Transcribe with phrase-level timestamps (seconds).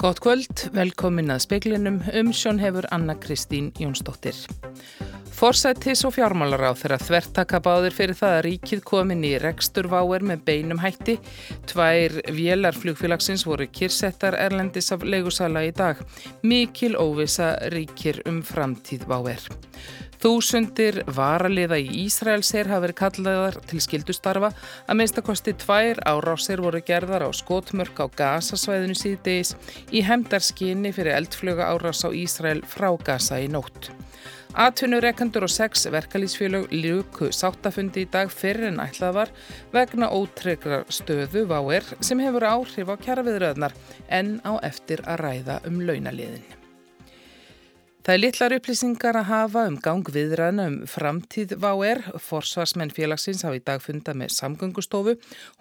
[0.00, 4.38] Gótt kvöld, velkomin að speiklinum, umsjón hefur Anna Kristín Jónsdóttir.
[5.36, 10.46] Forsættis og fjármálar á þeirra þvertaka báðir fyrir það að ríkið komin í reksturváer með
[10.48, 11.18] beinum hætti.
[11.68, 16.00] Tvær vélar flugfélagsins voru kyrsettar erlendis af legusala í dag.
[16.40, 19.44] Mikil óvisa ríkir um framtíð váer.
[20.20, 24.50] Þúsundir varaliða í Ísraelser hafa verið kallaðar til skildustarfa
[24.84, 29.54] að minnstakosti tvær árásir voru gerðar á skotmörk á Gaza-svæðinu síðdeis
[29.88, 33.88] í hemdarskinni fyrir eldfluga árás á Ísrael frá Gaza í nótt.
[34.60, 39.34] Atvinnureikandur og sex verkalýsfélög ljúku sáttafundi í dag fyrir en ætlað var
[39.72, 43.76] vegna ótryggra stöðu váer sem hefur áhrif á kjaraviðröðnar
[44.20, 46.59] en á eftir að ræða um launaliðin.
[48.10, 52.00] Það er litlar upplýsingar að hafa um gang viðræðna um framtíð VAR.
[52.18, 55.12] Forsvarsmenn félagsins hafa í dag funda með samgöngustofu.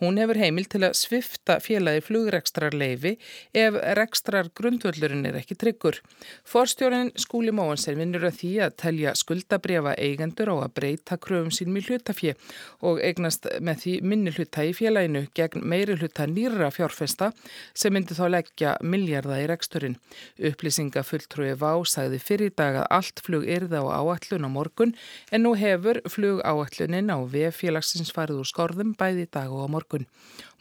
[0.01, 3.11] Hún hefur heimil til að svifta félagi flugrekstrar leifi
[3.53, 5.99] ef rekstrar grundvöldurinn er ekki tryggur.
[6.41, 11.69] Forstjórin Skúli Móansen vinnur að því að telja skuldabriða eigendur á að breyta kröfum sín
[11.75, 12.33] með hlutafje
[12.81, 17.29] og eignast með því minni hluta í félaginu gegn meiri hluta nýra fjárfesta
[17.77, 20.01] sem myndi þá leggja miljarda í reksturinn.
[20.49, 24.93] Upplýsingafulltrúi VA sagði fyrir í dag að allt flug yrða á áallun á morgun
[25.31, 29.73] en nú hefur flug áallunin á VF-félagsins farið úr skorðum bæði í dag og á
[29.75, 30.07] morgun.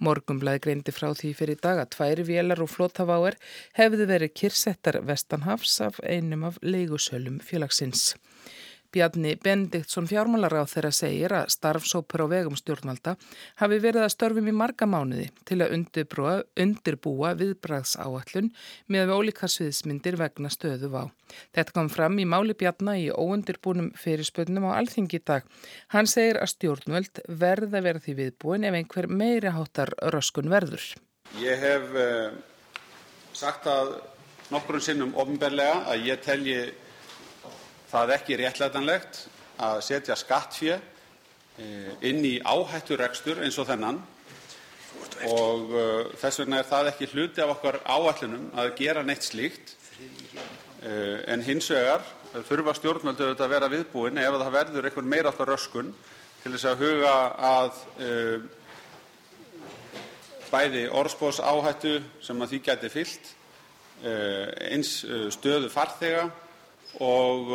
[0.03, 3.39] Morgunblæði greindi frá því fyrir dag að tværi vélar og flótaváer
[3.79, 8.15] hefði verið kyrsettar vestanhafs af einum af leigusölum félagsins.
[8.95, 13.15] Bjarni Bendiktsson fjármálaráð þeirra segir að starfsópur á vegum stjórnvalda
[13.61, 18.49] hafi verið að störfum í marga mánuði til að undirbúa, undirbúa viðbræðs áallun
[18.89, 21.03] með ólíka sviðsmyndir vegna stöðu vá.
[21.53, 25.45] Þetta kom fram í máli Bjarni í óundirbúnum fyrirspöldnum á alþingi dag.
[25.93, 30.95] Hann segir að stjórnvöld verða verið því viðbúin ef einhver meiri háttar röskun verður.
[31.37, 32.33] Ég hef uh,
[33.37, 33.99] sagt að
[34.49, 36.61] nokkurinn sinnum ofinberlega að ég telji
[37.89, 39.25] það ekki réttlætanlegt
[39.65, 40.79] að setja skattfé
[42.07, 44.01] inn í áhætturekstur eins og þennan.
[45.29, 45.73] Og
[46.19, 49.75] þess vegna er það ekki hluti af okkar áætlunum að gera neitt slíkt.
[51.27, 52.05] En hins vegar
[52.47, 55.91] þurfa stjórnvöld auðvitað að vera viðbúin ef það verður einhver meira alltaf röskun
[56.43, 57.15] til þess að huga
[57.49, 57.81] að
[60.53, 63.33] bæði orðspós áhættu sem að því gæti fyllt
[64.69, 64.93] eins
[65.35, 66.29] stöðu farþega
[66.97, 67.53] og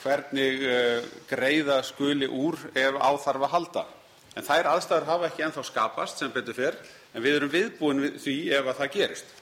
[0.00, 0.62] hvernig
[1.28, 3.84] greiða skuli úr ef á þarf að halda.
[4.38, 6.78] En þær aðstæður hafa ekki ennþá skapast sem betur fyrr
[7.14, 9.36] en við erum viðbúin við því ef að það gerist.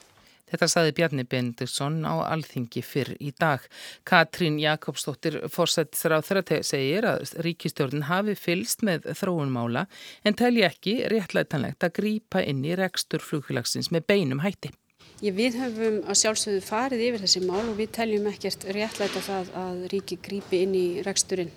[0.49, 3.61] Þetta saði Bjarni Bendisson á Alþingi fyrr í dag.
[4.01, 9.85] Katrín Jakobsdóttir þeirra segir að ríkistjórn hafi fylst með þróunmála
[10.25, 14.73] en telji ekki réttlætanlegt að grípa inn í rekstur flugfélagsins með beinum hætti.
[15.19, 19.49] Ég, við höfum að sjálfsögðu farið yfir þessi mál og við teljum ekkert réttlæta það
[19.59, 21.49] að ríki grípi inn í reksturinn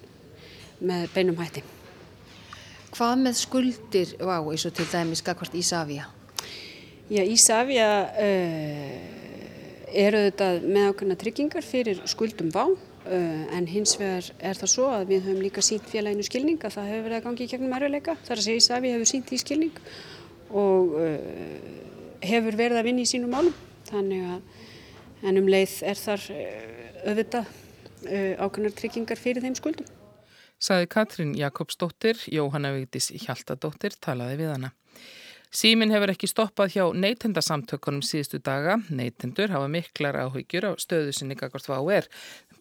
[0.83, 1.63] með beinum hætti.
[2.97, 6.09] Hvað með skuldir á eins og til dæmis skakvart Ísafja?
[7.07, 7.87] Já, Ísafja
[8.25, 8.97] uh,
[9.95, 14.91] eru þetta með ákveðna tryggingar fyrir skuldum vá uh, en hins vegar er það svo
[14.91, 17.79] að við höfum líka sínt félaginu skilning að það hefur verið að gangi í gegnum
[17.79, 18.19] erfiðleika.
[18.27, 19.81] Það er að segja Ísafja hefur sínt í skilning
[20.51, 21.91] og uh,
[22.23, 23.55] hefur verið að vinna í sínum málum
[23.89, 26.29] þannig að en um leið er þar
[27.07, 27.51] auðvitað
[28.43, 29.91] ákveðnar tryggingar fyrir þeim skuldum.
[30.63, 34.73] Saði Katrín Jakobsdóttir, Jóhanna Vigdís Hjaltadóttir talaði við hana.
[35.53, 38.79] Símin hefur ekki stoppað hjá neytendasamtökunum síðustu daga.
[38.89, 42.09] Neytendur hafa miklar áhyggjur á stöðu sinni gagvart VAUR.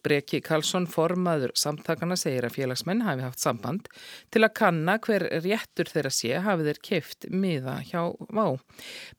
[0.02, 3.86] Breki Karlsson, formaður samtakana, segir að félagsmenn hafi haft samband
[4.34, 8.58] til að kanna hver réttur þeirra sé hafi þeir keift miða hjá VÁ.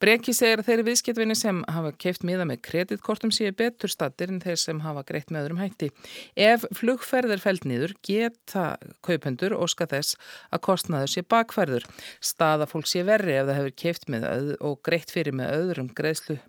[0.03, 4.41] Breki segir að þeirri viðskiptvinni sem hafa keift miða með kreditkortum séu betur stattir en
[4.43, 5.89] þeir sem hafa greitt með öðrum hætti.
[6.35, 8.75] Ef flugferðir fælt nýður geta
[9.07, 10.19] kaupendur óska þess
[10.51, 11.87] að kostnaður sé bakferður.
[12.19, 16.39] Staða fólk sé verri ef það hefur keift með og greitt fyrir með öðrum greiðslu.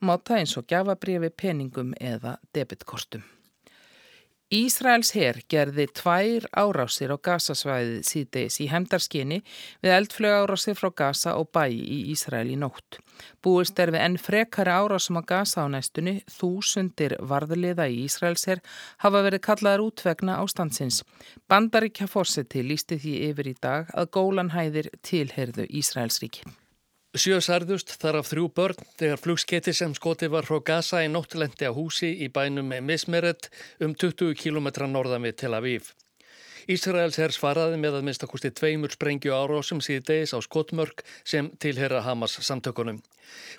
[0.00, 3.24] Máta eins og gjafabrifi, peningum eða debitkortum.
[4.52, 9.38] Ísraels herr gerði tvær árásir á Gazasvæðið síðdeis í hemdarskinni
[9.80, 13.00] við eldflög árásir frá Gaza og bæ í Ísrael í nótt.
[13.40, 18.60] Búist er við enn frekari árásum á Gaza á næstunni, þúsundir varðliða í Ísraels herr
[19.00, 21.00] hafa verið kallaðar útvegna ástandsins.
[21.48, 26.44] Bandaríkja fórseti lísti því yfir í dag að gólanhæðir tilherðu Ísraelsríki.
[26.44, 26.61] Sjö
[27.12, 31.72] særðust þar af þrjú börn þegar flugskeiti sem skoti var frá Gaza í nóttilendi á
[31.76, 33.50] húsi í bænum Mismeret
[33.84, 35.92] um 20 km norðan við Tel Aviv.
[36.72, 42.00] Ísraels herr svaraði með að minnstakosti tveimur sprengju árásum síði degis á skotmörk sem tilhera
[42.00, 43.02] Hamas samtökunum.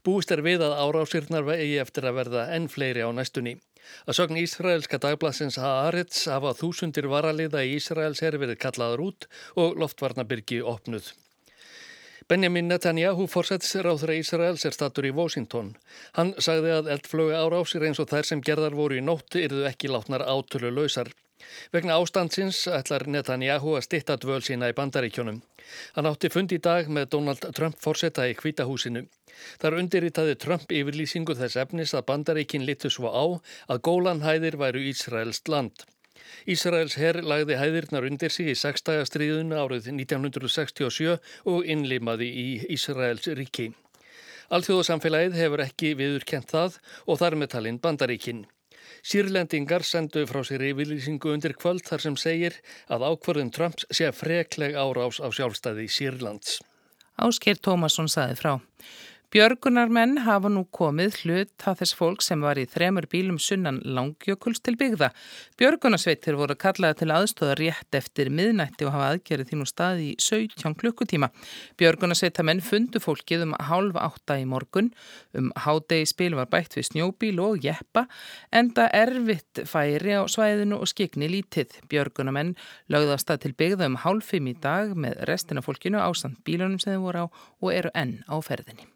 [0.01, 3.59] Búist er við að árásirnar vegi eftir að verða enn fleiri á næstunni.
[4.07, 9.29] Að sögn Ísraelska dagblassins Haaretz hafa þúsundir varaliða í Ísraels herr verið kallaður út
[9.61, 11.13] og loftvarnabyrgi opnuð.
[12.29, 15.73] Benjamin Netanyahu þeirra Ísraels er statur í Washington.
[16.15, 19.91] Hann sagði að eldflögu árásir eins og þær sem gerðar voru í nóttu yrðu ekki
[19.91, 21.11] látnar átölu lausar.
[21.73, 25.41] Vegna ástandsins ætlar Netanyahu að stitta dvöl sína í bandaríkjónum.
[25.97, 29.03] Hann átti fund í dag með Donald Trump fórsetta í kvítahúsinu.
[29.59, 33.25] Þar undirritaði Trump yfirlýsingu þess efnis að bandaríkin litu svo á
[33.67, 35.83] að gólanhæðir væru Ísraelst land.
[36.49, 41.15] Ísraels herr lagði hæðirnar undir sig í sextægastriðuna árið 1967
[41.49, 43.69] og innlimaði í Ísraels ríki.
[44.53, 46.75] Alþjóðsamfélagið hefur ekki viðurkent það
[47.07, 48.43] og þar með talinn bandaríkinn.
[49.03, 52.59] Sýrlendingar sendu frá sér yfirlýsingu undir kvöld þar sem segir
[52.91, 56.59] að ákvarðun Trumps sé frekleg árás á sjálfstæði Sýrlands.
[57.19, 58.53] Ásker Tómasson saði frá.
[59.33, 64.61] Björgunarmenn hafa nú komið hlut að þess fólk sem var í þremur bílum sunnan langjökuls
[64.61, 65.07] til byggða.
[65.57, 70.77] Björgunarsveitir voru kallaði til aðstóða rétt eftir miðnætti og hafa aðgerið þínu staði í 17
[70.77, 71.31] klukkutíma.
[71.81, 74.93] Björgunarsveitamenn fundu fólkið um hálf átta í morgun.
[75.33, 78.05] Um hádegi spil var bætt við snjóbíl og jeppa
[78.53, 81.79] enda erfitt færi á svæðinu og skikni lítið.
[81.89, 82.53] Björgunarmenn
[82.85, 86.99] lögðast að til byggða um hálf fimm í dag með restina fólkinu ásand bílunum sem
[86.99, 88.93] þau voru á og eru enn á ferðinni.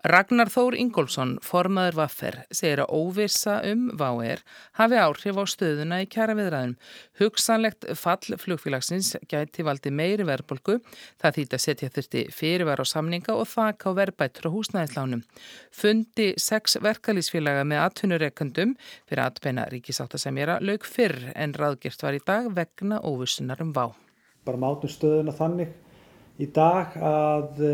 [0.00, 4.40] Ragnar Þór Ingólfsson, formaður Vaffer, segir að óvisa um VAER
[4.78, 6.72] hafi áhrif á stöðuna í kjara viðræðum.
[7.20, 10.78] Hugsanlegt fall flugfélagsins gæti valdi meiri verðbolgu,
[11.20, 15.26] það þýtt að setja þurfti fyrirvar á samninga og þakka á verðbættur á húsnæðislánum.
[15.68, 22.48] Fundi sex verkalýsfélaga með atvinnureikundum fyrir atbeina ríkisáttasemjara lög fyrr en ráðgjert var í dag
[22.56, 23.90] vegna óvisunar um VA.
[24.48, 25.76] Bara mátum stöðuna þannig
[26.40, 27.66] í dag að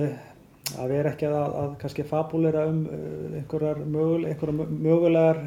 [0.75, 5.43] að vera ekki að, að kannski fabúlera um uh, einhverjar, möguleg, einhverjar mögulegar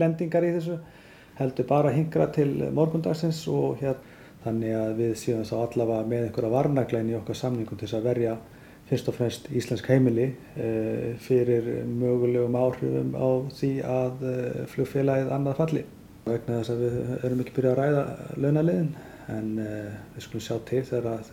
[0.00, 0.76] lendingar í þessu
[1.36, 3.98] heldur bara að hingra til morgundagsins og hér
[4.44, 7.98] þannig að við séum þess að allavega með einhverja varnaglein í okkar samningum til þess
[7.98, 8.36] að verja
[8.86, 14.24] fyrst og fremst íslensk heimili uh, fyrir mögulegum áhrifum á því að
[14.72, 15.84] flugfélagið annað falli.
[16.26, 18.90] Vegna þess að við erum ekki byrjað að ræða launaliðin
[19.32, 21.24] en við skulum sjá til þegar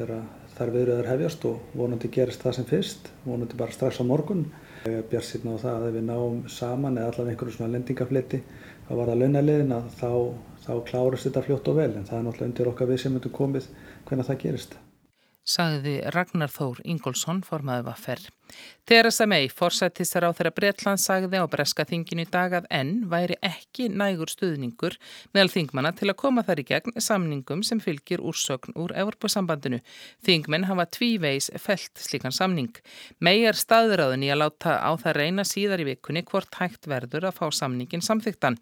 [0.54, 4.46] þær viðröður hefjast og vonandi gerist það sem fyrst, vonandi bara strax á morgun.
[4.84, 8.42] Bjart sýtna á það að ef við náum saman eða allavega einhverju svona lendingafliti
[8.90, 10.12] að vara launaliðin að þá,
[10.66, 13.38] þá klárast þetta fljótt og vel en það er náttúrulega undir okkar við sem myndum
[13.38, 13.70] komið
[14.10, 14.76] hvernig það gerist.
[15.44, 18.28] Sagði Ragnar Þór Ingólfsson formaði var ferr.
[18.84, 23.38] Theresa May, forsættisar á þeirra Bretland, sagði á breska þinginu í dag að enn væri
[23.40, 24.98] ekki nægur stuðningur
[25.32, 29.80] meðal þingmanna til að koma þar í gegn samningum sem fylgir úrsögn úr Evropasambandinu.
[30.28, 32.76] Þingmenn hafa tvíveis felt slíkan samning.
[33.24, 37.30] May er staðræðin í að láta á það reyna síðar í vikunni hvort hægt verður
[37.32, 38.60] að fá samningin samþyktan.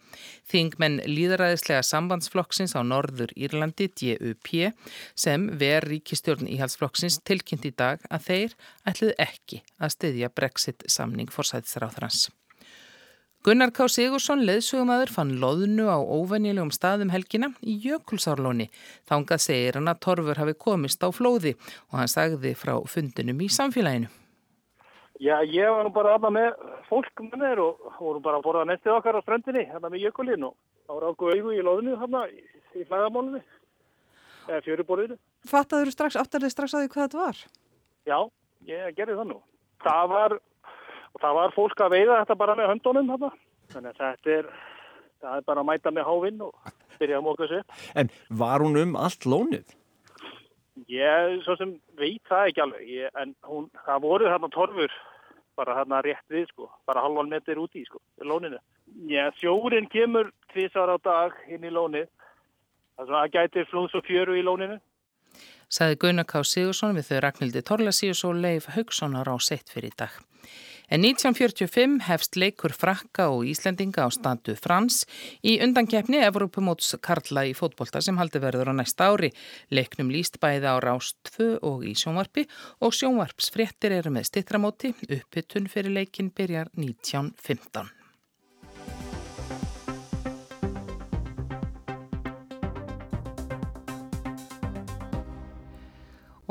[0.54, 4.54] Þingmenn líðræðislega sambandsflokksins á Norður Írlandi, DUP,
[5.18, 11.33] sem ver ríkistjórn íhalsflokksins tilkynnt í dag að þeir ætlið ekki að styðja Brexit samning
[11.33, 12.30] forsætisráþrans.
[13.42, 13.88] Gunnar K.
[13.89, 18.68] Sigursson, leðsugumæður, fann loðnu á óvennilegum staðum helgina í Jökulsárlóni.
[19.10, 21.56] Þángað segir hann að Torfur hafi komist á flóði
[21.89, 24.12] og hann sagði frá fundinum í samfélaginu.
[25.17, 28.70] Já, ég var nú bara aðna með fólk með mér og voru bara að borða
[28.70, 32.25] nestið okkar á strandinni, hérna með Jökulin og þá var ákveðu auðu í loðnu hérna
[32.29, 32.41] í,
[32.77, 33.46] í flæðamálunni,
[34.51, 35.17] eða fjöruborðinu.
[35.50, 37.46] Fattaður strax, áttarðið strax að því hvað þetta var?
[38.06, 38.20] Já,
[38.70, 39.46] ég gerði það nú
[39.84, 40.38] það var,
[41.22, 43.32] það var fólk að veiða þetta bara með höndunum þarna.
[43.72, 44.50] Þannig að þetta er,
[45.22, 47.64] það er bara að mæta með hávinn og byrja að móka sér.
[47.98, 48.12] En
[48.42, 49.78] var hún um allt lónið?
[50.92, 55.00] Ég, svo sem veit það ekki alveg, ég, en hún, það voru þarna torfur
[55.60, 58.58] bara þarna rétt við sko, bara halvan meter úti sko, lóninu.
[59.08, 62.08] Já, sjórin kemur tvísar á dag inn í lónið,
[62.98, 64.80] það gætir flúns og fjöru í lóninu
[65.72, 66.44] saði Gunnar K.
[66.44, 70.12] Sigursson við þau Ragnhildi Torlasíus og Leif Haugssonar á sett fyrir dag.
[70.92, 75.06] En 1945 hefst leikur frakka og Íslendinga á standu Frans
[75.40, 79.32] í undankeppni Evropamóts Karla í fótbolta sem haldi verður á næsta ári.
[79.72, 82.44] Leiknum líst bæði á Rást 2 og í sjónvarpi
[82.84, 84.92] og sjónvarpsfréttir eru með stittramóti.
[85.08, 88.00] Uppbytun fyrir leikin byrjar 1915.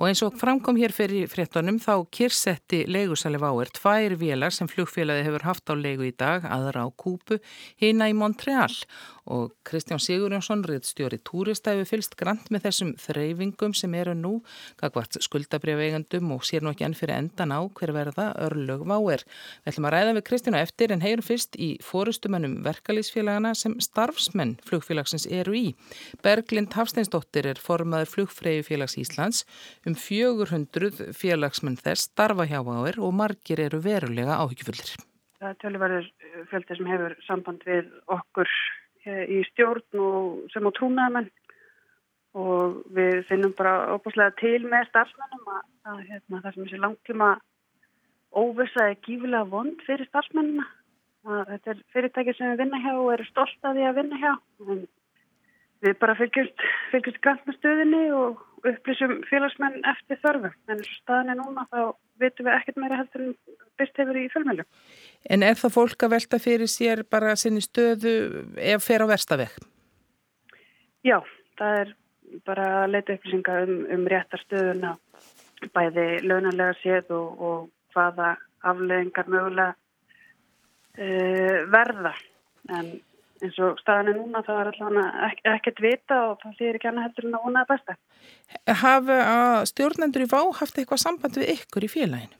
[0.01, 5.27] Og eins og framkom hér fyrir fréttunum þá kyrsetti leigusali Váer tvær vélar sem flugfélagi
[5.27, 7.37] hefur haft á leigu í dag, aðra á Kúpu,
[7.77, 8.73] hina í Montreal
[9.31, 14.33] og Kristján Sigurjónsson, riðstjóri túrista, hefur fylst grant með þessum þreyfingum sem eru nú,
[14.81, 19.27] gagvart skuldabrjáveigandum og sér nú ekki enn fyrir endan á hver verða örlög Váer.
[19.63, 24.57] Við ætlum að ræða við Kristjánu eftir en heyrum fyrst í fórustumennum verkalýsfélagana sem starfsmenn
[24.67, 25.65] flugfélagsins eru í.
[26.25, 29.45] Berglind Hafsteinsdóttir er formaður flugfreyjufélags Íslands
[29.91, 34.95] um 400 félagsmenn þess starfa hjá Váer og margir eru verulega áhyggjufullir.
[35.41, 36.09] Það tölurverður
[36.51, 38.51] fjöldi sem hefur samband við okkur
[39.09, 41.31] í stjórn og sem á trúnaðamenn
[42.41, 47.31] og við finnum bara óbúslega til með starfsmennum að, að hérna, það sem þessi langtíma
[48.31, 50.67] óvisa er gífilega vond fyrir starfsmennina.
[51.25, 54.33] Þetta er fyrirtæki sem við vinna hjá og eru stolt að því að vinna hjá.
[54.69, 54.85] En
[55.85, 60.51] við bara fylgjumst, fylgjumst grann með stöðinni og upplýsum félagsmenn eftir þörfu.
[60.71, 61.81] En staðinni núna þá
[62.21, 63.35] veitum við ekkert meira heldur en
[63.81, 64.67] byrst hefur í fjölmjölu.
[65.31, 68.15] En er það fólk að velta fyrir sér bara sinni stöðu
[68.57, 69.55] ef fer á verstaveg?
[71.07, 71.19] Já,
[71.59, 71.95] það er
[72.47, 74.97] bara að leita upplýsinga um, um réttar stöðuna
[75.75, 78.35] bæði launanlega séð og, og hvaða
[78.71, 79.75] afleðingar mögulega
[80.97, 82.15] uh, verða.
[82.77, 82.93] En
[83.45, 87.07] eins og staðinu núna þá er alltaf ek ekkert vita og það þýðir ekki annað
[87.09, 87.97] heldur en að vonaða besta.
[88.83, 89.21] Hafa
[89.71, 92.37] stjórnendur í vá haft eitthvað samband við ykkur í félaginu?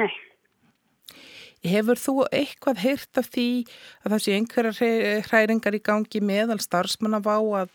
[0.00, 0.10] Nei.
[1.64, 3.48] Hefur þú eitthvað heyrt af því
[4.04, 7.70] að það sé einhverja hræringar í gangi meðal starfsmanna vá að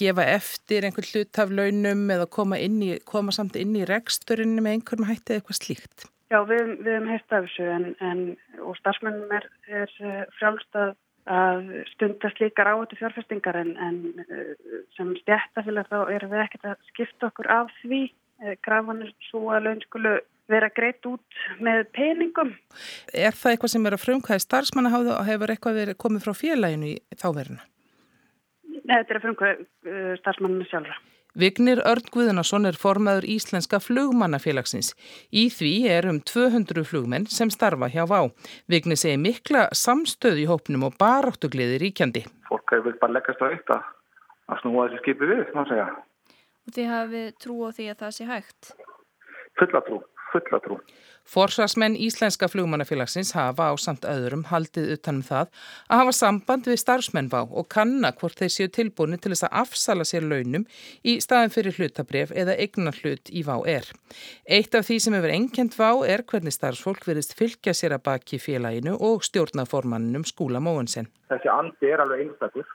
[0.00, 4.78] gefa eftir einhver hlut af launum eða koma, í, koma samt inn í reksturinn með
[4.78, 6.06] einhverjum hættið eitthvað slíkt?
[6.32, 8.22] Já, við, við hefum heyrt af þessu en, en,
[8.64, 10.96] og starfsmannum er, er eh, frjálst að,
[11.26, 14.54] að stundast líkar áhættu fjárfestingar en, en eh,
[14.96, 18.02] sem stjættafélag þá erum við ekkert að skipta okkur af því.
[18.44, 20.16] Eh, Grafan er svo að laun skulu
[20.50, 22.52] vera greitt út með peningum.
[23.10, 26.92] Er það eitthvað sem er að frumkvæði starfsmanna og hefur eitthvað verið komið frá félaginu
[26.92, 27.66] í þáveruna?
[28.86, 31.00] Nei, þetta er að frumkvæði uh, starfsmanninu sjálfra.
[31.36, 34.94] Vignir Örn Guðunarsson er formaður Íslenska flugmannafélagsins.
[35.28, 38.30] Í því er um 200 flugmenn sem starfa hjá VÁ.
[38.72, 42.24] Vignir segi mikla samstöð í hópnum og baráttugliði ríkjandi.
[42.48, 45.90] Fólk hefur bara leggast á eitt að snúa þessi skipi við, má segja.
[46.66, 48.76] Og þið hafið trú á því að það sé hægt?
[49.60, 50.00] Fulla trú
[50.32, 50.78] fulla trú.
[51.26, 55.50] Forsvarsmenn Íslenska flugmannafélagsins hafa á samt öðrum haldið utanum það
[55.90, 60.06] að hafa samband við starfsmennvá og kanna hvort þeir séu tilbúinu til þess að afsala
[60.06, 60.68] sér launum
[61.02, 63.90] í staðin fyrir hlutabref eða eignar hlut í vá er.
[64.46, 68.38] Eitt af því sem hefur enkjent vá er hvernig starfsfólk verist fylgja sér að baki
[68.38, 71.10] félaginu og stjórnaformannunum skúla móinsen.
[71.26, 72.70] Þessi andi er alveg einstakur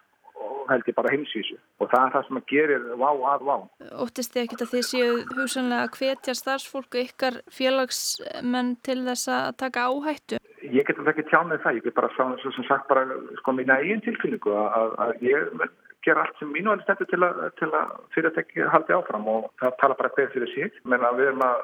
[0.70, 3.56] held ég bara heimsísu og það er það sem að gerir vá að vá.
[4.03, 9.51] Óttist þið ekkert að þið séu hugsanlega að hvetja starfsfólku ykkar félagsmenn til þess að
[9.63, 10.41] taka áhættu?
[10.62, 13.06] Ég get ekki tjá með það, ég get bara svo sem sagt bara
[13.41, 15.70] sko mína eigin tilkynningu að, að ég
[16.06, 17.41] ger allt sem mínu alveg stendur til að,
[17.77, 19.27] að fyrirtæki haldi áfram.
[19.30, 21.62] Og það tala bara hver fyrir síg, menn að við erum að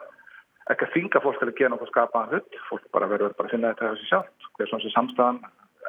[0.73, 3.55] ekki að þinga fólk til að gera nokkuð skapaðan hlut, fólk bara verður bara að
[3.55, 5.39] finna þetta þessi sjálf, hver svona sem samstæðan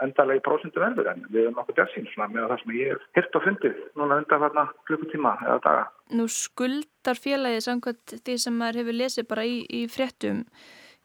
[0.04, 3.38] endalega í prósundu verður en við erum okkur svona með það sem ég hef hirt
[3.38, 5.86] og fundið núna undan þarna klukkutíma eða daga.
[6.18, 10.44] Nú skuldar félagið samkvæmt því sem maður hefur lesið bara í, í fréttum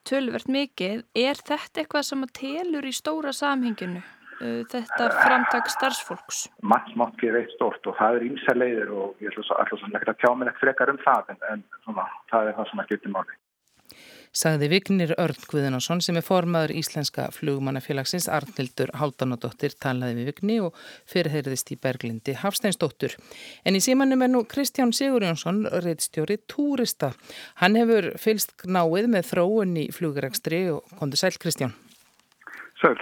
[0.08, 1.06] tölvert mikið.
[1.16, 4.04] Er þetta eitthvað sem að telur í stóra samhenginu?
[4.42, 6.48] Uh, þetta framtak starfsfólks?
[6.66, 10.30] Mattsmátt fyrir eitt stort og það er ímsa leiðir og ég ætla svo að tjá
[10.34, 13.38] mér ekkert frekar um það en, en svona, það er það sem að getur máli
[14.34, 20.78] sagði Vignir Örn Guðinarsson sem er formaður Íslenska flugmannafélagsins Arnildur Háldanadóttir talaði við Vigni og
[21.10, 23.16] fyrirheiriðist í Berglindi Hafsteinsdóttur.
[23.64, 27.14] En í símanum er nú Kristján Sigurjónsson, reittstjóri Túrista.
[27.62, 31.78] Hann hefur fylst náið með þróun í flugrekstri og kondi sæl Kristján.
[32.82, 32.98] Sæl.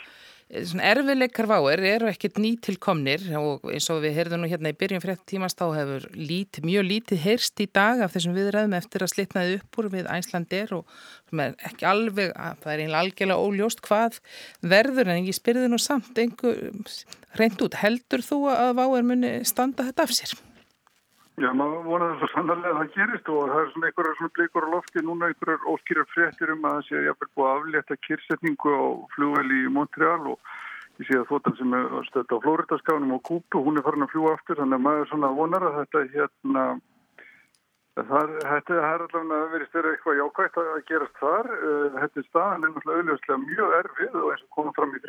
[0.51, 5.23] Erfileikar váer eru ekkert nýtilkomnir og eins og við heyrðum nú hérna í byrjun frétt
[5.29, 9.55] tímast þá hefur lít, mjög lítið heyrst í dag af þessum viðræðum eftir að slitnaði
[9.61, 10.91] upp úr við Æslandir og
[11.39, 14.19] ekki alveg, það er einlega algjörlega óljóst hvað
[14.75, 16.59] verður en ég spyrði nú samt einhver
[17.39, 20.35] reynd út, heldur þú að váer muni standa þetta af sér?
[21.39, 24.65] Já, maður vonaði það sannarlega að það gerist og það er svona einhverjar svona blikur
[24.67, 28.69] á lofti núna einhverjar óskýrar fréttir um að það sé jafnvel búið að aflétta kyrsetningu
[28.75, 28.83] á
[29.15, 30.37] flugvel í Montreal og
[30.99, 34.11] ég sé að þóttan sem er stöðt á Flóriðaskáðunum og Kúpu, hún er farin að
[34.11, 36.63] fljúa aftur þannig að maður svona vonar að þetta hérna
[37.95, 41.47] það, þetta er allavega verið styrra eitthvað jákvægt að gerast þar.
[41.95, 45.01] Þetta er staðan er náttúrulega mjög erfið og eins og komum fram í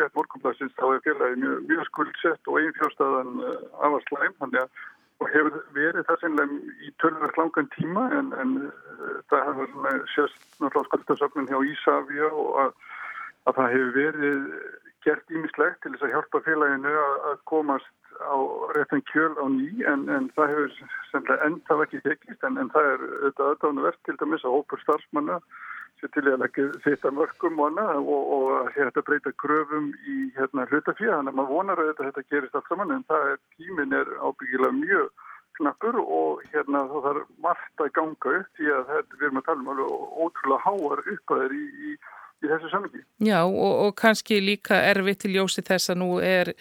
[5.33, 10.89] hefur verið það sennlega í tölvöld langan tíma en, en uh, það hefur sérst náttúrulega
[10.91, 12.77] skuldasöfnun hjá Ísafja og að,
[13.49, 14.47] að það hefur verið
[15.03, 17.91] gert ímislegt til þess að hjálpa félaginu að, að komast
[18.23, 18.37] á
[18.77, 20.75] réttan kjöl á ný en, en það hefur
[21.11, 25.39] sennlega enda ekki tekist en, en það er auðvitað aðdáðanvert til dæmis að hópur starfsmanna
[26.03, 31.37] sér til að leggja þetta mörgum og hérna breyta kröfum í hérna hlutafíða þannig að
[31.39, 35.29] maður vonar að þetta, þetta gerist allt saman en það er tímin er ábyggilega mjög
[35.59, 39.47] knappur og hérna þá þarf margt að ganga upp því að þetta við erum að
[39.47, 39.95] tala um alveg
[40.25, 41.93] ótrúlega háar uppaðir í, í,
[42.43, 43.05] í þessu samviki.
[43.29, 46.55] Já og, og kannski líka erfitt til ljósi þess að nú er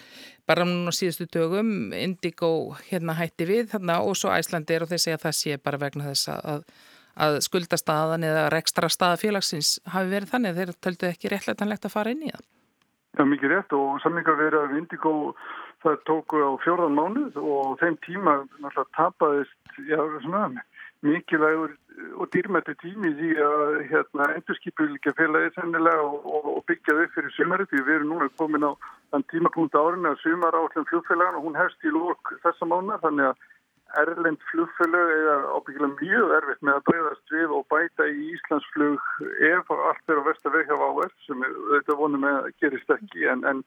[0.46, 5.20] bara núna síðustu dögum Indigo hérna hætti við þarna og svo Æslandir og þeir segja
[5.20, 6.66] að það sé bara vegna þess að
[7.16, 12.14] að skuldastaðan eða rekstra staða félagsins hafi verið þannig þeir töldu ekki réttleitanlegt að fara
[12.14, 12.44] inn í það.
[13.12, 15.14] Já, mikið rétt og samlingar verið að Indigo
[15.82, 20.62] það tóku á fjórðan mánuð og þeim tíma náttúrulega tapaðist já, svona,
[21.02, 21.74] mikilvægur
[22.16, 27.66] og dýrmættu tími því að hérna, endurskipulíkja félagið sennilega og, og, og byggjaði fyrir sumari
[27.70, 28.72] því við erum núna komin á
[29.12, 33.32] þann tímapunkt árin að sumar átlum fljóðfélagan og hún hefst í lók þessa mánu þannig
[33.32, 33.48] að
[34.00, 39.08] erlend flugfélög eða ábyggilega mjög erfitt með að breyðast við og bæta í Íslandsflug
[39.50, 43.44] ef allt er á vestaveg hjá áver sem þetta vonum með að gerist ekki en,
[43.50, 43.62] en,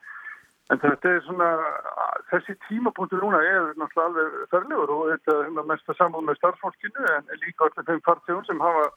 [0.73, 1.49] en þetta er svona
[2.31, 7.09] þessi tímapunktur núna er náttúrulega alveg þörlegur og þetta er mest að saman með starfsfólkinu
[7.13, 8.87] en líka allir þeim fartegum sem hafa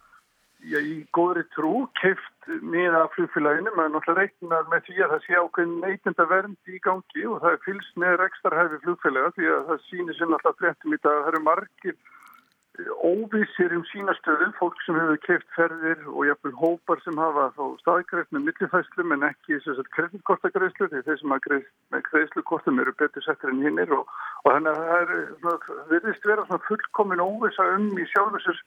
[0.66, 3.72] já, í góðri trú keift miða flugfélaginu.
[3.76, 7.50] Maður náttúrulega reiknar með því að það sé ákveðin neytinda vernd í gangi og það
[7.54, 11.20] er fylst með rekstarhæfi flugfélaga því að það sýnir sér náttúrulega fréttum í dag að
[11.26, 16.54] það eru margir eh, óvísir um sína stöðum, fólk sem hefur keift ferðir og jafnvel
[16.62, 19.60] hópar sem hafa þá staðgreift með millifæslum en ekki
[19.94, 24.10] kreditkortagreislu því þeir sem að greið, með greislukortum eru betur settir en hinnir og,
[24.44, 28.62] og þannig að það er, verðist vera fullkomin óvisa um í sjálfsins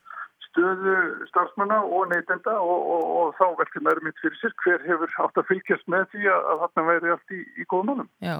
[0.52, 0.96] stöðu
[1.30, 5.40] starfsmanna og neytenda og, og, og þá velkið næri mitt fyrir sér hver hefur átt
[5.40, 8.10] að fylgjast með því að, að þarna væri allt í, í góðum málum.
[8.24, 8.36] Já,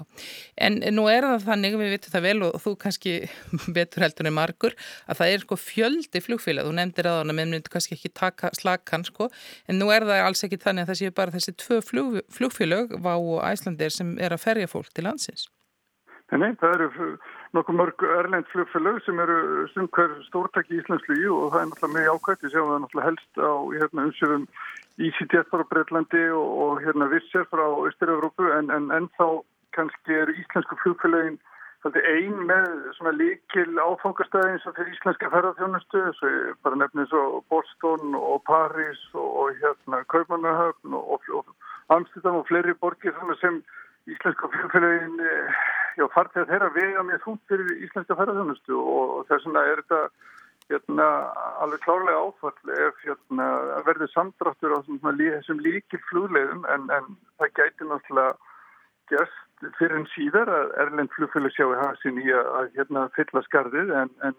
[0.66, 3.14] en nú er það þannig, við vitum það vel og þú kannski
[3.78, 4.76] betur heldur en margur,
[5.06, 8.52] að það er sko fjöldi flugfélag, þú nefndir að hana, menn myndir kannski ekki taka
[8.58, 9.30] slakan sko,
[9.68, 12.96] en nú er það alls ekki þannig að það séu bara þessi tvö flug, flugfélag,
[13.02, 15.48] Vá og Æslandir, sem er að ferja fólk til landsins.
[16.32, 17.08] Nei, það eru
[17.52, 22.14] nokkuð mörg erlend flugfélög sem eru stumkver stórtæki í Íslandslugi og það er náttúrulega mjög
[22.16, 22.44] ákvæmt.
[22.46, 24.44] Ég sé að það er náttúrulega helst á hérna, umsjöfum
[25.06, 29.28] EasyJet frá Breitlandi og, og hérna Visser frá Östur-Európu en, en ennþá
[29.76, 31.40] kannski eru íslensku flugfélögin
[31.82, 36.02] ein með líkil áfangastæði eins og fyrir íslenska ferðarþjónustu
[36.62, 41.50] bara nefnir svo Boston og Paris og, og hérna Kaupmannahöfn og
[41.88, 43.62] Amsterdam og fleiri borgir sem
[44.10, 45.16] íslenska flugfélögin
[45.98, 50.00] já, farþegar þeirra vega mjög þúnt fyrir íslenska ferðarþjónustu og þess vegna er þetta
[50.70, 51.08] hérna,
[51.62, 53.48] alveg klárlega áfall ef hérna,
[53.86, 58.36] verður samdráttur á þessum líkil flugleiðum en, en það gæti náttúrulega
[59.12, 64.12] gerst fyrir en síðar að Erlend flugfélag sjáu hasin í að, hérna, fylla skarðið en,
[64.26, 64.36] en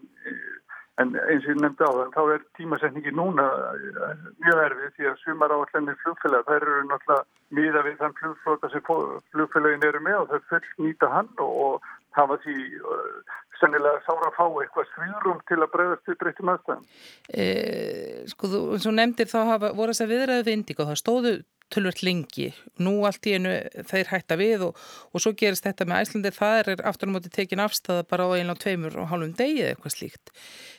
[1.01, 5.07] En eins og ég nefndi á það, þá er tímasetningi núna eh, mjög erfið því
[5.09, 7.23] að sumar áallenni flugfélag, þær eru náttúrulega
[7.57, 11.89] miða við þann flugflóta sem flugfélagin eru með og þau full nýta hann og, og
[12.13, 16.85] hafa því uh, sennilega sára að fá eitthvað svíðrum til að bregðast við breyttum aðstæðum.
[17.41, 21.01] Eh, sko, þú, eins og nefndir þá hafa, voru þess að viðræðu við Indigo, það
[21.01, 21.33] stóðu
[21.73, 22.49] tölvört lengi.
[22.83, 23.55] Nú allt í einu
[23.89, 27.33] þeir hætta við og, og svo gerist þetta með Æslandir, það er aftur á móti
[27.33, 30.33] tekin afstæða bara á einlega tveimur og hálfum degi eða eitthvað slíkt.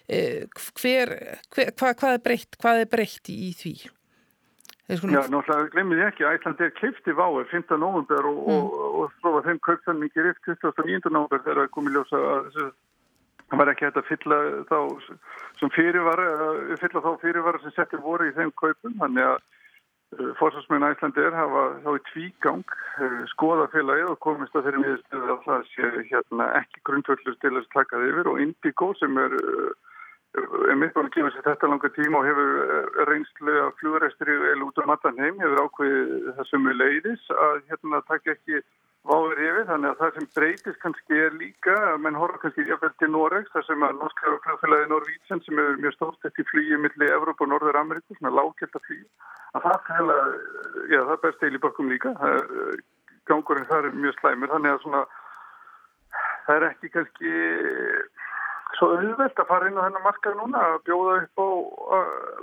[0.08, 0.46] Eh,
[0.80, 1.14] hver,
[1.54, 3.76] hver, hva, hvað er breytt, hvað er breytt í því?
[4.84, 5.22] Svona...
[5.22, 7.78] Já, náttúrulega glemir ég ekki að Æsland er keifti váið 15.
[7.80, 8.56] november og, mm.
[8.58, 11.08] og, og þrófa þeim kaupsanningir eftir 29.
[11.08, 12.58] november þegar komið ljósa að
[13.48, 14.76] það var ekki hægt að fylla þá
[15.60, 16.28] sem fyrirvara,
[16.82, 19.40] fylla þá fyrirvara sem settir voru í þeim kaupum, þannig að
[20.18, 25.32] Eh, Fórsvarsmenn Æslandir hafa þá í tvígang eh, skoða félagið og komist að þeirri miðurstöðu
[25.34, 28.30] að það sé hérna, ekki grundvöldur til að slakað yfir.
[28.30, 30.38] Og Indigo sem er, eh,
[30.70, 34.68] er mitt bara að gefa sér þetta langa tíma og hefur reynslu að flugurestri eða
[34.68, 38.62] út á um matanheim hefur ákveðið þessum leiðis að hérna takk ekki
[39.04, 42.92] váður yfir þannig að það sem breytist kannski er líka að menn horfa kannski jáfnvel
[43.00, 47.12] til Noregs þar sem að norska flugfélagi Norvítsson sem er mjög stórt eftir flýið millir
[47.18, 49.04] Evróp og Norður Ameríku sem er lágkjölda flýið
[49.54, 50.16] að það fæla,
[50.90, 52.14] já það berst eil í börkum líka.
[53.28, 55.04] Gangurinn þar er mjög slæmur þannig að svona
[56.46, 57.34] það er ekki kannski
[58.78, 61.48] svo auðvelt að fara inn á þennan markað núna að bjóða upp á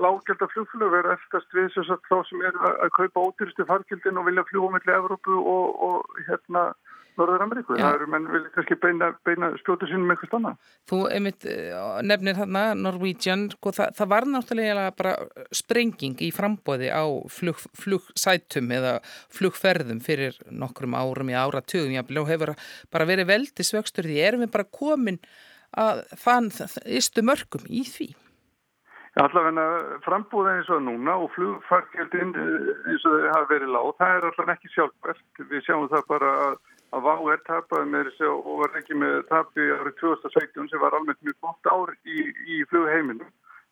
[0.05, 4.27] lággelda flugflög vera eftirst við þess að þá sem er að kaupa ódýrstu fargildin og
[4.29, 6.71] vilja fljúa mellir Evrópu og, og hérna
[7.19, 7.75] Norður Ameríku.
[7.75, 7.83] Já.
[7.83, 10.53] Það eru menn vilja kannski beina, beina spjótu sínum með eitthvað stanna.
[10.89, 11.75] Þú einmitt eh,
[12.07, 15.13] nefnir þarna Norwegian, sko, það, það var náttúrulega bara
[15.61, 17.03] sprenging í frambóði á
[17.35, 18.97] flug, flugsætum eða
[19.35, 22.55] flugferðum fyrir nokkrum árum í áratugum og hefur
[22.93, 25.19] bara verið veldi svöxtur því erum við bara komin
[25.77, 26.51] að þann
[26.85, 28.11] istu mörgum í því.
[29.11, 33.89] Já, allavega frambúða eins og núna og flugfarkjöldin eh, eins og þau hafa verið lág,
[33.99, 35.41] það er allavega ekki sjálfverkt.
[35.49, 36.55] Við sjáum það bara að,
[36.95, 40.95] að VÁ er tapaði með þessu og var ekki með tapi árið 2017 sem var
[40.95, 42.23] alveg mjög gott ár í,
[42.55, 43.27] í flugheiminu.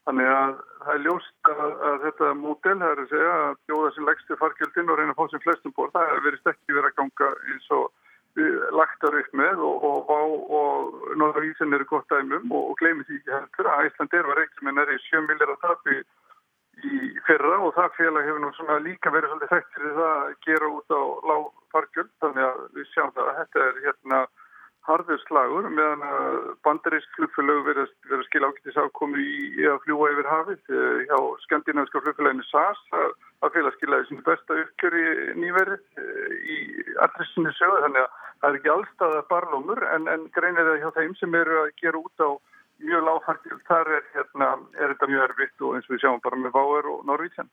[0.09, 3.95] Þannig að það er ljóst að, að þetta mótel, það er að segja að bjóða
[3.95, 6.91] sem leggstu farkjöldin og reyna að fá sem flestum bór, það er verið ekki verið
[6.91, 7.87] að ganga eins og
[8.75, 13.35] lagtar upp með og, og, og, og Norðavísin eru gott dæmum og gleymi því ekki
[13.35, 15.99] heldur að Æslandir var ekki með næri 7 millir að tapi
[16.89, 20.35] í fyrra og það félag hefur nú svona líka verið svolítið þekkt fyrir það að
[20.47, 24.21] gera út á lágfargjöld þannig að við sjáum það að þetta er hérna
[24.87, 29.25] harður slagur meðan að bandarísk flugfélög verið að skilja ákveðis ákomi
[29.59, 33.13] í að fljúa yfir hafið eh, hjá skandinaviska flugfélaginu SAS að,
[33.45, 35.05] að félag skiljaði sín besta uppkjöri
[35.43, 36.57] nýverið eh, í
[37.05, 40.89] allri sinni sögu þannig að það er ekki allstaða barlómur en, en greinir það hjá
[40.97, 42.29] þeim sem eru að gera út á
[42.79, 44.49] mjög lágfært þar er, hérna,
[44.79, 47.49] er þetta mjög erfitt og eins og við sjáum bara með Váer og Norvítsjan.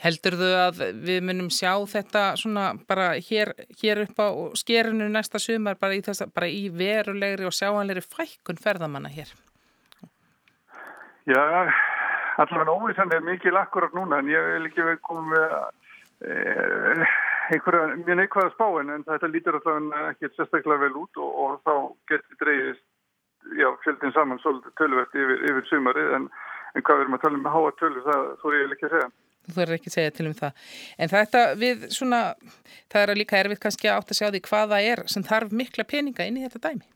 [0.00, 5.40] Heldur þau að við munum sjá þetta svona bara hér, hér upp á skerinu næsta
[5.42, 9.32] sumar bara í, þessa, bara í verulegri og sjáanlegri fækkun ferðamanna hér?
[11.28, 11.42] Já,
[12.40, 15.58] allavega óvísan er mikið lakkurat núna en ég vil ekki við komum með
[16.24, 17.10] e,
[17.56, 21.74] einhverja mjög neikvæða spáin en þetta lítur allavega ekki sérstaklega vel út og, og þá
[22.12, 22.86] getur dreyðist
[23.60, 26.28] já, fjöldin saman svolítið tölvert yfir, yfir sumarið en,
[26.74, 28.96] en hvað við erum að tala um háa tölur það þú er ég ekki að
[28.96, 29.10] segja.
[29.40, 30.66] Þú þarf ekki að segja til um það.
[31.00, 32.20] En þetta við svona,
[32.92, 36.28] það er líka erfitt kannski átt að sjá því hvaða er sem þarf mikla peninga
[36.28, 36.86] inn í þetta dæmi.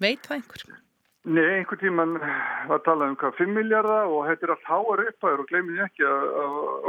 [0.00, 0.80] Veit það einhver?
[1.28, 5.02] Nei, einhver tíman var að tala um hvað 5 miljardar og þetta er allt háar
[5.02, 6.22] uppæður og glemir ég ekki að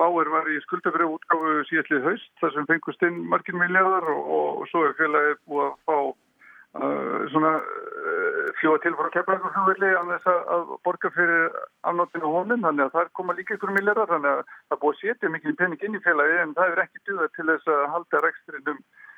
[0.06, 4.63] áður var í skuldabrið útgáfu síðallið haust þar sem fengust inn margir miljardar og, og,
[4.72, 9.56] svo er félagið búið að fá uh, svona uh, fljóða til fyrir að kemja einhver
[9.58, 12.65] fljóðvillig á þess að borga fyrir afnóttinu honum.
[12.70, 15.88] Þannig að það koma líka einhver miljardar þannig að það búið að setja mikil pening
[15.89, 19.10] inn í félagið en það er ekki duða til þess að halda rekstrinum Eh,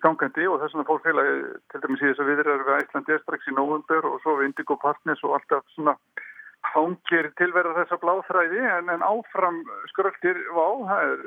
[0.00, 1.36] gangandi og þess vegna fór félagi
[1.72, 4.76] til dæmis í þess að viðræður við Æslandi strax í nógundar og svo við Indigo
[4.80, 5.96] Partners og alltaf svona
[6.70, 11.22] hangir tilverða þessa bláþræði en, en áfram skröldir vá, það er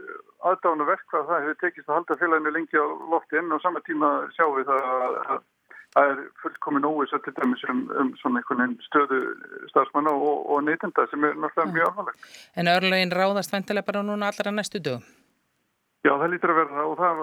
[0.50, 4.12] aðdánu verk hvað það hefur tekist að halda félaginu lengi á loftin og saman tíma
[4.38, 4.88] sjáum við það
[5.34, 5.42] að
[5.94, 9.20] það er fullkomin óvis að til dæmis um, um svona einhvern stöðu
[9.72, 12.32] starfsmanna og, og neytenda sem er náttúrulega mjög alvarleg.
[12.58, 15.06] En örlögin ráðast vendilega bara núna allra næstu dögum?
[16.04, 17.20] Já, það lítur að verða og það,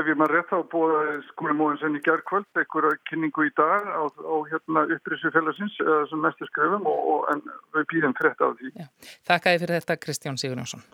[0.00, 3.84] ef ég maður rétt á búið skóli móðin sem í gerðkvöld, einhverja kynningu í dag
[3.84, 5.76] á, á hérna upprisu félagsins
[6.08, 7.44] sem mestur skrefum og, og en
[7.76, 8.72] við býðum frétt af því.
[8.80, 8.88] Já.
[9.28, 10.86] Takk að þið fyrir þetta Kristján Sigurjónsson.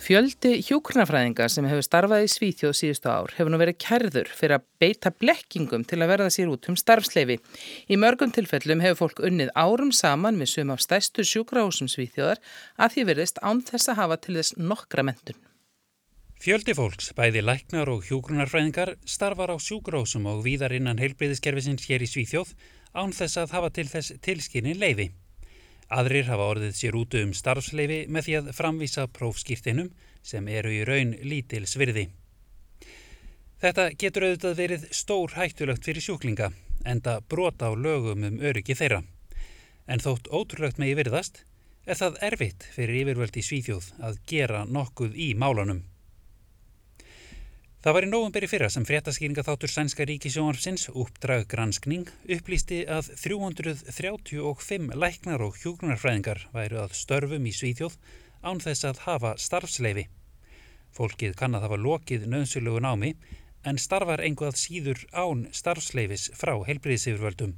[0.00, 4.64] Fjöldi hjúkurnafræðinga sem hefur starfað í Svíþjóð síðustu ár hefur nú verið kærður fyrir að
[4.80, 7.36] beita blekkingum til að verða sér út um starfsleifi.
[7.92, 12.40] Í mörgum tilfellum hefur fólk unnið árum saman með sum af stæstu sjúkrahúsum Svíþjóðar
[12.80, 15.40] að því verðist án þess að hafa til þess nokkra mentun.
[16.40, 22.08] Fjöldi fólks, bæði læknar og hjúkurnarfræðingar, starfar á sjúkrahúsum og víðar innan heilbreyðiskerfisins hér í
[22.08, 22.56] Svíþjóð
[22.96, 25.12] án þess að hafa til þess tilskinni leiði.
[25.90, 29.90] Aðrir hafa orðið sér útu um starfsleifi með því að framvísa prófskýrtinum
[30.22, 32.06] sem eru í raun lítil svirði.
[33.60, 36.52] Þetta getur auðvitað verið stór hættulegt fyrir sjúklinga,
[36.86, 39.02] enda brota á lögum um öryggi þeirra.
[39.90, 41.42] En þótt ótrúlegt megi virðast,
[41.84, 45.82] er það erfitt fyrir yfirvöld í Svíþjóð að gera nokkuð í málanum.
[47.80, 54.90] Það var í nógumberi fyrra sem fréttaskýringa þáttur Sænska ríkisjónarpsins uppdrag granskning upplýsti að 335
[55.00, 57.96] læknar og hjúgrunarfræðingar væru að störfum í Svíþjóð
[58.44, 60.04] án þess að hafa starfsleifi.
[60.92, 63.14] Fólkið kann að hafa lokið nöðsulugu námi
[63.64, 67.56] en starfar einhvað síður án starfsleifis frá heilbriðsifurvöldum.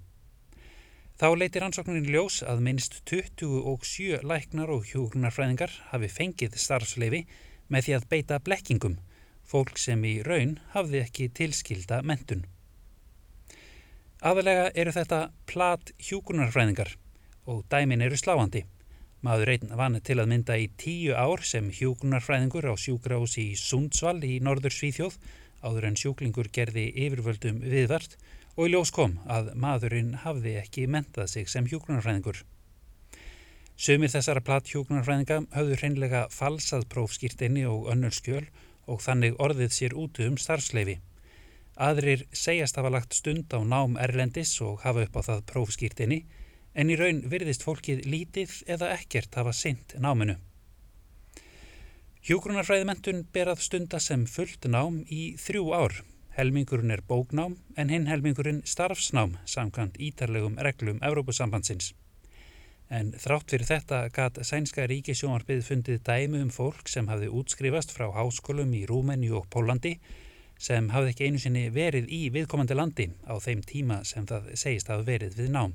[1.19, 7.27] Þá leytir ansóknin ljós að minnst 27 læknar og hjúgrunarfræðingar hafi fengið starfsleifi
[7.67, 9.03] með því að beita blekkingum
[9.53, 12.47] fólk sem í raun hafði ekki tilskilda mentun.
[14.23, 16.93] Aðalega eru þetta plat hjúkunarfræðingar
[17.51, 18.65] og dæmin eru sláandi.
[19.23, 24.23] Maður einn vann til að mynda í tíu ár sem hjúkunarfræðingur á sjúkrahús í Sundsvall
[24.27, 25.19] í norður Svíþjóð
[25.63, 28.17] áður en sjúklingur gerði yfirvöldum viðvart
[28.57, 32.43] og í ljós kom að maðurinn hafði ekki mentað sig sem hjúkunarfræðingur.
[33.75, 38.45] Sumir þessara plathjókunarfræðinga höfðu hreinlega falsað prófskýrtinni og önnur skjöl
[38.87, 40.99] og þannig orðið sér út um starfsleifi.
[41.77, 46.23] Aðrir segjast hafa lagt stund á nám Erlendis og hafa upp á það prófskýrtinni
[46.75, 50.37] en í raun virðist fólkið lítið eða ekkert hafa synt náminu.
[52.23, 55.97] Hjógrunarfræðimentun ber að stunda sem fullt nám í þrjú ár.
[56.37, 61.93] Helmingurinn er bóknám en hinn helmingurinn starfsnám samkvæmt ítarlegum reglum Evrópusambandsins.
[62.91, 68.09] En þrátt fyrir þetta gatt sænska ríkisjónarbið fundið dæmi um fólk sem hafði útskrifast frá
[68.17, 69.99] háskólum í Rúmeni og Pólandi
[70.63, 74.93] sem hafði ekki einu sinni verið í viðkomandi landi á þeim tíma sem það segist
[74.93, 75.73] hafi verið við nám.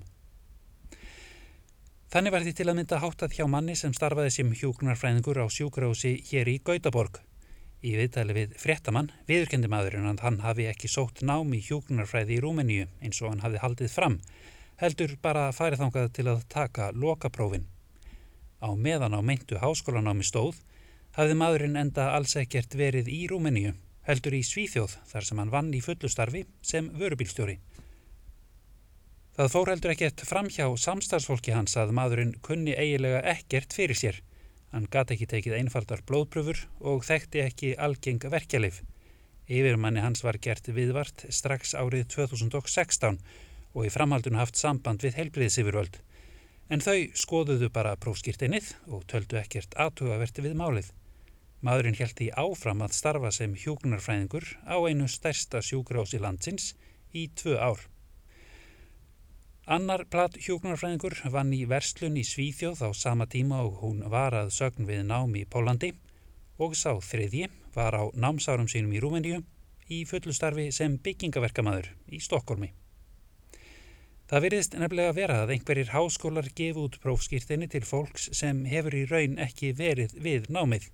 [2.07, 6.13] Þannig var því til að mynda háttað hjá manni sem starfaði sem hjúknarfræðingur á sjúkrási
[6.29, 7.19] hér í Gautaborg.
[7.83, 12.39] Í viðtali við fréttamann viðurkendi maðurinn að hann hafi ekki sótt nám í hjúknarfræði í
[12.45, 14.15] Rúmeníu eins og hann hafi haldið fram,
[14.81, 17.65] heldur bara farið þangað til að taka lokaprófin.
[18.61, 20.61] Á meðan á meintu háskólanámi stóð
[21.17, 23.73] hafði maðurinn enda alls ekkert verið í Rúmeníu
[24.07, 27.57] heldur í Svíþjóð þar sem hann vann í fullustarfi sem vörubílstjóri.
[29.37, 34.21] Það fór heldur ekkert fram hjá samstarfsfólki hans að maðurinn kunni eigilega ekkert fyrir sér.
[34.73, 38.79] Hann gati ekki tekið einfaldar blóðpröfur og þekkti ekki algeng verkjalið.
[39.47, 43.19] Yfirmanni hans var gert viðvart strax árið 2016
[43.77, 45.99] og í framhaldun haft samband við helbriðsifurvöld.
[46.73, 50.89] En þau skoðuðu bara prófskýrtinnið og töldu ekkert aðtugaverti við málið.
[51.61, 56.73] Maðurinn held í áfram að starfa sem hjúknarfræðingur á einu stærsta sjúkrási landsins
[57.13, 57.85] í tvö ár.
[59.67, 64.53] Annar platt hjúknarfræðingur vann í verslun í Svíþjóð á sama tíma og hún var að
[64.57, 65.93] sögn við nám í Pólandi
[66.57, 69.43] og sá þriðji var á námsárum sínum í Rúmeníu
[69.91, 72.71] í fullustarfi sem byggingaverkamaður í Stokkólmi.
[74.27, 79.05] Það virðist nefnilega vera að einhverjir háskólar gefa út prófskýrtinni til fólks sem hefur í
[79.07, 80.89] raun ekki verið við námið.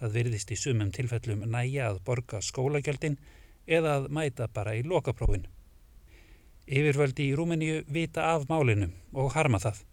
[0.00, 3.20] Það virðist í sumum tilfellum næja að borga skólagjöldin
[3.70, 5.46] eða að mæta bara í lokaprófin.
[6.66, 9.84] Yfirvöldi í Rúmeníu vita af málinu og harma það,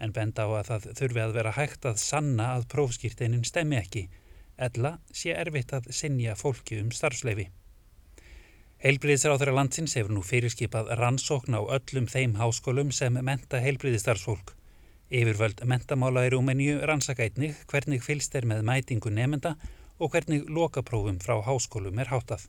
[0.00, 4.08] en benda á að það þurfi að vera hægt að sanna að prófskýrteinin stemmi ekki,
[4.56, 7.50] eðla sé erfitt að sinja fólki um starfsleifi.
[8.82, 14.56] Heilbriðisráþara landsins hefur nú fyrirskipað rannsókn á öllum þeim háskólum sem menta heilbriðistarfsfólk
[15.12, 19.52] Yfirvöld mentamála í Rúmeníu rannsaka einnig hvernig fylst er með mætingu nefnda
[20.00, 22.46] og hvernig lokaprófum frá háskólum er hátað.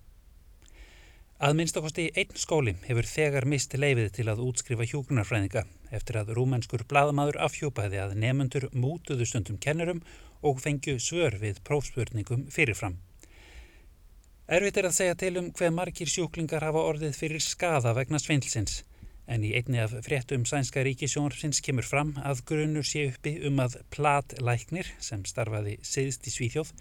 [1.43, 6.87] Að minnstakosti einn skóli hefur þegar mist leifið til að útskrifa hjúgrunarfræðinga eftir að rúmenskur
[6.87, 9.99] bladamadur afhjúpaði að nefnundur mútuðu stundum kennurum
[10.41, 12.95] og fengju svör við prófspurningum fyrirfram.
[14.43, 18.81] Erfitt er að segja til um hver margir sjúklingar hafa orðið fyrir skada vegna svindlsins
[19.31, 23.77] en í einni af fréttum sænska ríkisjónarsins kemur fram að grunur sé uppi um að
[23.95, 26.73] platlæknir sem starfaði siðst í Svíþjóð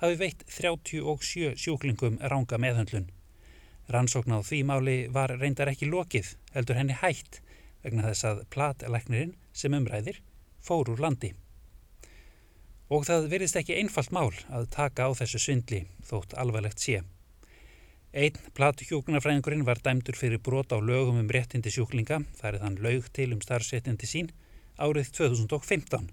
[0.00, 3.10] hafi veitt 37 sjúklingum ránga meðhöndlun.
[3.92, 7.42] Rannsókn á því máli var reyndar ekki lokið, heldur henni hætt
[7.84, 10.22] vegna þess að platlæknirinn sem umræðir
[10.64, 11.34] fór úr landi.
[12.90, 17.02] Og það verðist ekki einfalt mál að taka á þessu svindli þótt alvarlegt sé.
[18.10, 23.06] Einn platuhjókunarfræðingurinn var dæmdur fyrir brot á lögum um réttindi sjúklinga, þar er þann lög
[23.14, 24.32] til um starfsréttindi sín,
[24.74, 26.10] árið 2015.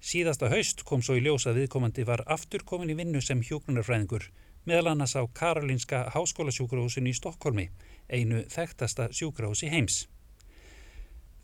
[0.00, 4.28] Síðasta haust kom svo í ljósa viðkomandi var aftur komin í vinnu sem hjókunarfræðingur,
[4.68, 7.70] meðal annars á Karolinska háskólasjúkrahúsinu í Stokkólmi,
[8.12, 10.02] einu þekktasta sjúkrahúsi heims.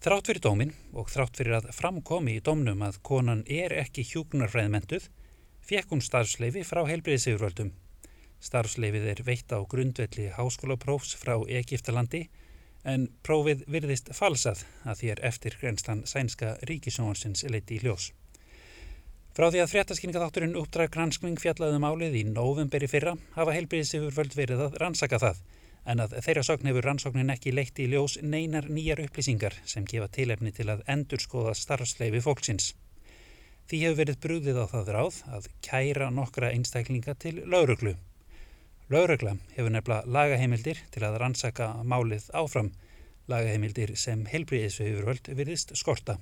[0.04, 5.08] Þrátt fyrir dómin og þrátt fyrir að framkomi í dómnum að konan er ekki hjókunarfræðmentuð,
[5.66, 7.72] fekk hún starfsleifi frá heilbriðsifurvöldum
[8.42, 12.26] Starfsleifið er veitt á grundvelli háskólaprófs frá Egiptalandi
[12.86, 18.12] en prófið virðist falsað að því er eftir grenslan sænska ríkisjónarsins leiti í ljós.
[19.36, 24.36] Frá því að fréttaskynningaþátturinn uppdrag granskning fjallaðum um álið í novemberi fyrra hafa heilbriðsifur völd
[24.36, 25.42] verið að rannsaka það
[25.86, 30.10] en að þeirra sögn hefur rannsóknin ekki leitt í ljós neinar nýjar upplýsingar sem gefa
[30.18, 32.72] tilefni til að endurskoða starfsleifi fólksins.
[33.66, 37.96] Því hefur verið brúðið á það ráð að kæra nokkra einstaklinga til lauruglu
[38.86, 42.68] Laurugla hefur nefnilega lagaheimildir til að rannsaka málið áfram,
[43.26, 46.20] lagaheimildir sem helbriðisveifurvöld virðist skorta.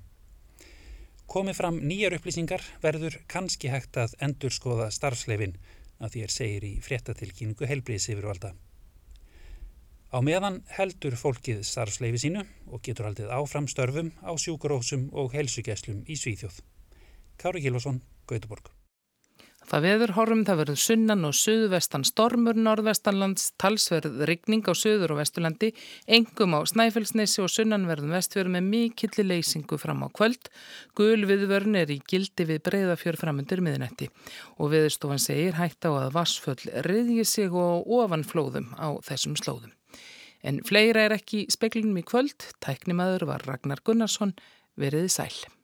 [1.29, 5.59] Komið fram nýjar upplýsingar verður kannski hægt að endur skoða starfsleifin
[6.01, 8.55] að er segir í fréttatilkynningu helbriðisveifurvalda.
[10.15, 16.05] Á meðan heldur fólkið starfsleifi sínu og getur haldið áfram störfum á sjúkurósum og helsugjæslum
[16.07, 16.61] í Svíþjóð.
[17.43, 17.99] Kári Kilvason,
[18.31, 18.71] Gautaborg.
[19.65, 25.23] Það veður horfum það verður sunnan og suðvestan stormur norðvestanlands, talsverð rigning á suður og
[25.25, 25.73] vesturlandi,
[26.07, 30.53] engum á Snæfellsnesi og sunnanverðum vestfjörð með mikilli leysingu fram á kvöld.
[30.95, 34.13] Gul viðvörn er í gildi við breyðafjörð framundir miðinetti
[34.61, 39.73] og viðstofan segir hægt á að vassföll riðji sig og ofan flóðum á þessum slóðum.
[40.45, 44.35] En fleira er ekki speklinum í kvöld, tæknimaður var Ragnar Gunnarsson,
[44.77, 45.33] veriði sæl.